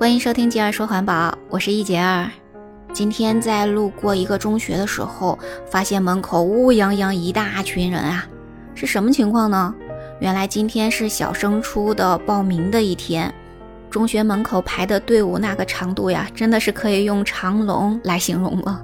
[0.00, 2.30] 欢迎收听杰儿说环保，我是一杰儿。
[2.90, 5.38] 今天在路过一个中学的时候，
[5.70, 8.26] 发现门口乌泱泱一大群人啊，
[8.74, 9.74] 是什么情况呢？
[10.18, 13.30] 原来今天是小升初的报名的一天，
[13.90, 18.82] 中学门口排的队伍那个长度呀，真的是可以用长龙来形容了。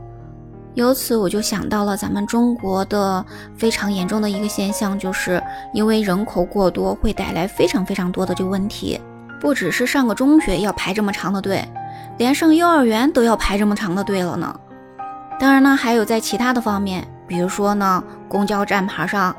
[0.75, 3.25] 由此我就想到了咱们中国的
[3.57, 5.43] 非常严重的一个现象，就是
[5.73, 9.01] 因为人口过多会带来非常非常多的这个问题。
[9.41, 11.65] 不只是上个中学要排这么长的队，
[12.19, 14.59] 连上幼儿园都要排这么长的队了呢。
[15.39, 19.37] 当然呢，还有在其他的方面，比如说呢，公交站牌上，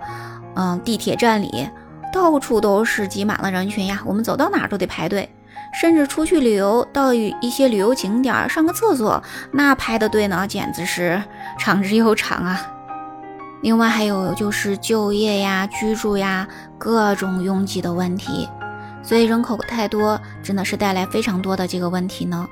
[0.55, 1.68] 嗯，地铁站里，
[2.14, 4.00] 到处都是挤满了人群呀。
[4.05, 5.28] 我们走到哪都得排队，
[5.74, 9.22] 甚至出去旅游，到一些旅游景点上个厕所，
[9.52, 11.22] 那排的队呢，简直是
[11.58, 12.62] 长之又长啊。
[13.64, 18.48] 另外还有就是就业呀、居住呀，各种拥挤的问题。
[19.08, 22.46] 所以人口太多，真的是带来非常多的这个问题呢。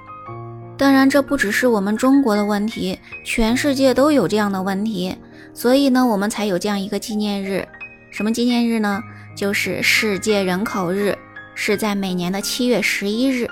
[0.78, 5.14] 当然，这不只是我们中国的问题，全世界都有这样的问题。
[5.54, 7.68] 所以呢，我们才有这样一个纪念日。
[8.10, 9.04] 什么纪念日呢？
[9.36, 11.14] 就是世界人口日，
[11.56, 13.46] 是在每年的七月十一日。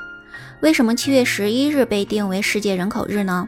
[0.61, 3.45] 为什么七月十一日被定为世界人口日呢？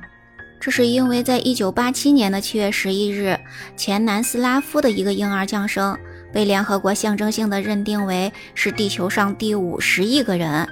[0.60, 3.40] 这是因为在一九八七年的七月十一日，
[3.78, 5.98] 前南斯拉夫的一个婴儿降生。
[6.32, 10.68] 被联合国象征性的认定为是地球上第五十亿个人，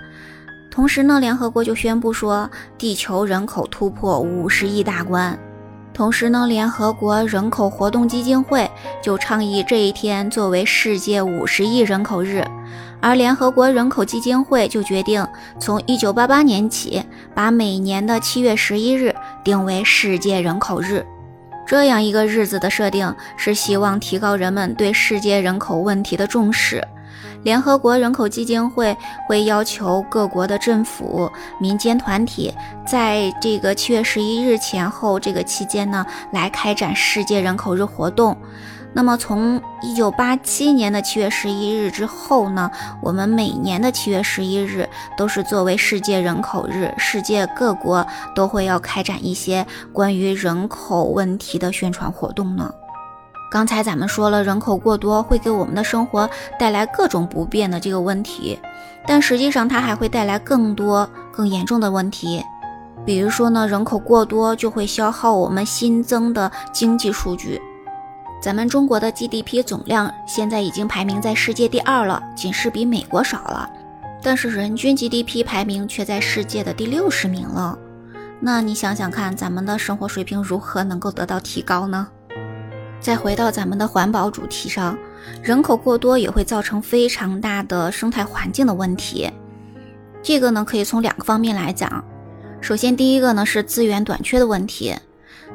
[0.70, 5.38] 同时呢，联合国就宣布说地球人口突破五十亿大关。
[5.94, 8.68] 同时呢，联合国人口活动基金会
[9.02, 12.44] 就倡议这一天作为世界五十亿人口日，
[13.00, 15.26] 而联合国人口基金会就决定
[15.59, 17.04] 从一九八八年起，
[17.36, 21.06] 把每年的七月十一日定为世界人口日。
[21.66, 26.86] 这样一个日子的设定是希望提高人们对世界人口问题的重视。
[27.44, 28.95] 联合国人口基金会
[29.28, 32.53] 会要求各国的政府、民间团体
[32.88, 38.38] 在这个七月十一日前后这个期间呢，来开展世界人口日活动。
[38.96, 42.70] 那么，从一九八七年的七月十一日之后呢，
[43.02, 44.88] 我们每年的七月十一日
[45.18, 48.06] 都是作为世界人口日，世界各国
[48.36, 52.72] 都会要开展一些关于人口问题的宣传活动呢。
[53.52, 56.30] 刚才咱们说了，人口过多会给我们的生活
[56.60, 58.60] 带来各种不便的这个问题，
[59.08, 62.44] 但实际上它还会带来更多更严重的问题，
[63.04, 67.60] 比如说呢，人口过多就会消耗我们新增的经济数据。
[68.44, 73.70] 咱们中国的 GDP 总量现在已经排名在世界第二了，仅是比美国少了。
[74.22, 77.80] 但是人均 GDP 排名却在世界的第六十名了。
[78.42, 82.06] 那你想想看，咱们的生活水平如何能够得到提高呢？
[83.00, 84.98] 再回到咱们的环保主题上，
[85.42, 89.31] 人口过多也会造成非常大的生态环境的问题。
[90.22, 92.04] 这个呢，可以从两个方面来讲。
[92.60, 94.94] 首先，第一个呢是资源短缺的问题。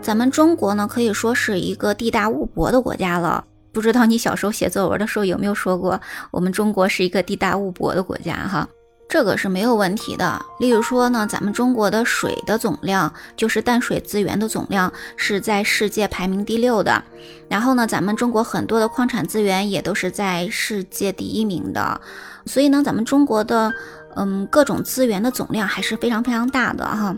[0.00, 3.44] 咱们中国呢，可以说是一个地大物博的国家了。
[3.72, 6.00] 不知道你小时候写作文的时候有没有说过，
[6.30, 8.66] 我们中国是一个地大物博的国家哈？
[9.06, 10.40] 这个是没有问题的。
[10.58, 17.02] 例如说呢，咱们中国的水的总量，就是淡水资源的总量，是在世界排名第六的。
[17.48, 22.00] 然后呢，咱们中国很多的矿产资源也都是在世界第一名的。
[22.46, 23.72] 所以呢，咱们中国的
[24.16, 27.16] 嗯各种资源的总量还是非常非常大的哈。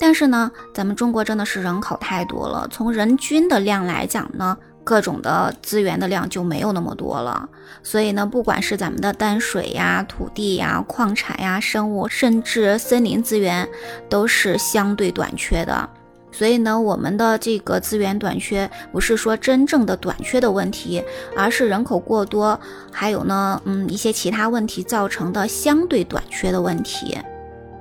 [0.00, 7.46] 但是呢，咱们中国真的是人口太多了，从人均的量来讲呢，各种的资源的量就没有那么多了。
[7.82, 13.68] 所以呢，不管是咱们的淡水呀、土地呀、矿产呀、生物，甚至森林资源，
[14.08, 15.86] 都是相对短缺的。
[16.32, 21.02] 所以呢，我们的这个资源短缺，不是说真正的短缺的问题，
[21.36, 22.58] 而是人口过多，
[22.90, 27.18] 还有呢，嗯，一些其他问题造成的相对短缺的问题。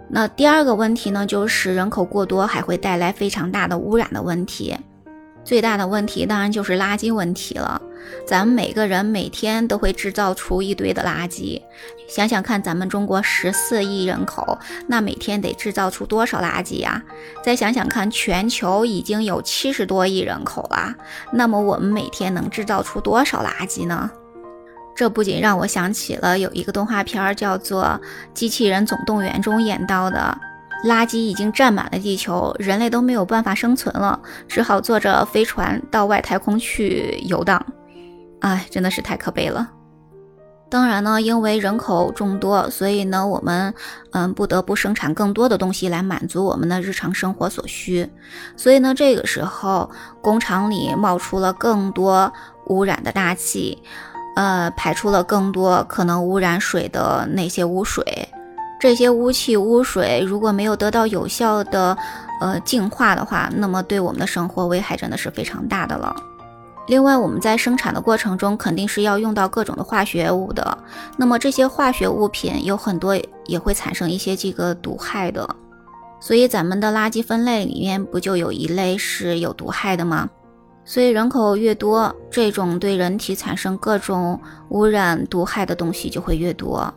[0.09, 4.75] 那第二个问题呢，就是人口过多还会带来非常大的污染的问题。
[5.43, 7.81] 最大的问题当然就是垃圾问题了。
[8.25, 11.61] 咱们每个人每天都会制造出一堆的垃圾，
[12.07, 14.57] 想想看，咱们中国十四亿人口，
[14.87, 17.01] 那每天得制造出多少垃圾呀？
[17.43, 20.95] 再想想看，全球已经有七十多亿人口了，
[21.31, 24.09] 那么我们每天能制造出多少垃圾呢？
[24.99, 27.83] 这不仅让我想起了有一个动画片儿，叫做
[28.33, 30.37] 《机器人总动员》中演到的，
[30.83, 37.65] 垃圾已经占满了地球，人类都没有办法生存了，只好坐着飞船到外太空去游荡。
[38.41, 39.69] 哎，真的是太可悲了。
[40.69, 43.73] 当然呢，因为人口众多，所以呢，我们
[44.11, 48.11] 嗯不得不生产更多的东西来满足我们的日常生活所需。
[48.57, 49.89] 所以呢，这个时候
[50.21, 52.33] 工厂里冒出了更多
[52.65, 53.81] 污染的大气。
[54.35, 58.03] 呃，排出了更多可能污染水的那些污水，
[58.79, 61.97] 这些污气污水如果没有得到有效的
[62.39, 66.15] 呃净化的话，那么对我们的生活危害真的是非常大的了。
[66.87, 70.77] 另外，我们在生产的过程中肯定是要用到各种的化学物的，
[71.17, 73.15] 那么这些化学物品有很多
[73.45, 75.47] 也会产生一些这个毒害的，
[76.19, 80.29] 所以咱们的垃圾分类里面不就有一类是有毒害的吗？
[80.89, 86.91] 所以人口越多，这种对人体产生各种污染毒害的东西就会越多。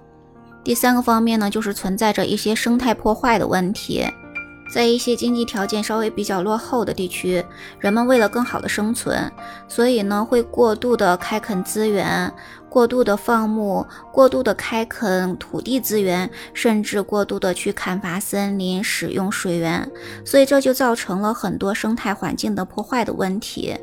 [0.65, 4.07] 第三个方面呢，就是存在着一些生态破坏的问题。
[4.73, 7.45] 在一些经济条件稍微比较落后的地区，
[7.79, 9.31] 人们为了更好的生存，
[9.69, 12.33] 所以呢会过度的开垦资源，
[12.71, 19.87] 过度的放牧，过度的开垦土地资源，甚至过度的去砍伐森林，使用水源，
[20.25, 23.77] 所以这就造成了很多生态环境的破坏的问题。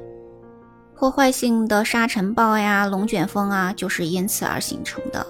[0.96, 5.24] 破坏性的沙尘暴呀、龙卷风啊，就是因此而形成的。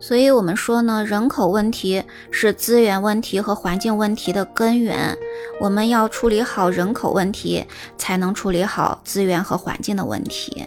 [0.00, 5.16] 所以，我们说呢，人口问题是资源问题和环境问题的根源。
[5.60, 7.66] 我们要处理好人口问题，
[7.96, 10.64] 才能处理好资源和环境的问题。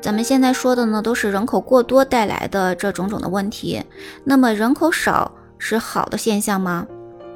[0.00, 3.82] 咱们现在说的呢，都是人口过多带来的这种种的问题。
[4.24, 6.86] 那么，人口少是好的现象吗？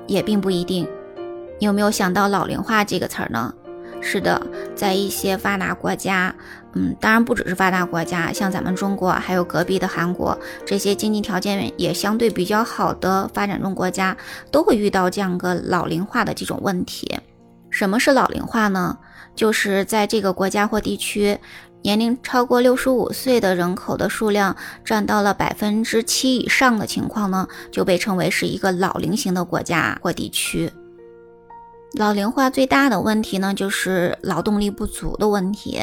[0.06, 0.88] 也并不一定。
[1.60, 3.54] 你有没有想到“老龄化”这个词儿呢？
[4.00, 4.44] 是的，
[4.74, 6.34] 在一些发达国家，
[6.76, 10.36] 嗯，当然不只是发达国家，像咱们中国，还有隔壁的韩国，
[10.66, 14.16] 这些经济条件也相对比较好的发展中国家，
[14.50, 17.16] 都会遇到这样个老龄化的这种问题。
[17.70, 18.98] 什么是老龄化呢？
[19.36, 21.38] 就是在这个国家或地区，
[21.82, 30.72] 年龄超过六十五岁的人口的数量占到了百分之七以上的情况呢，就被称为是一个老龄型的国家或地区。
[31.98, 35.80] 老龄化最大的问题呢，就是劳动力不足的问题。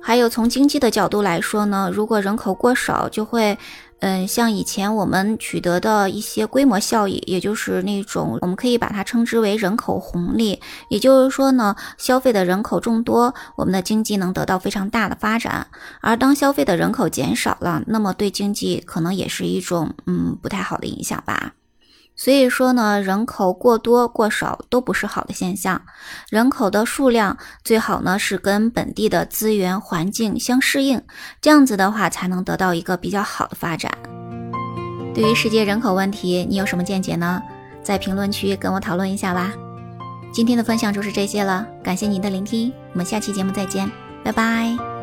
[0.00, 3.58] 还有从经济的角度来说呢，如果人口过少，就会，
[3.98, 10.60] 嗯，像以前我们取得的一些规模效益，也就是那种我们可以把它称之为人口红利。
[10.88, 15.66] 也就是说呢，消费的人口众多，我们的经济能得到非常大的发展。
[16.00, 21.54] 而当消费的人口减少了，那么对经济可能也是一种，嗯，不太好的影响吧。
[22.16, 25.82] 所以说呢，人口过多过少都不是好的现象。
[26.30, 31.02] 人口的数量最好呢是跟本地的资源环境相适应，
[31.40, 33.92] 这样子的话才能得到一个比较好的发展。
[35.14, 37.42] 对于世界人口问题，你有什么见解呢？
[37.82, 39.52] 在评论区跟我讨论一下吧。
[40.32, 43.90] 今天的分享就是这些了，感谢您的聆听，我们下期节目再见，
[44.24, 44.95] 拜拜。